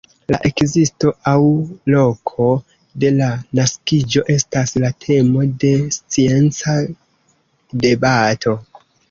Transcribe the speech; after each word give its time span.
La 0.33 0.37
ekzisto 0.49 1.09
aŭ 1.31 1.41
loko 1.95 2.47
de 3.03 3.11
la 3.17 3.27
naskiĝo 3.59 4.25
estas 4.37 4.75
la 4.85 4.91
temo 5.07 5.45
de 5.67 5.71
scienca 5.99 6.77
debato. 7.87 8.57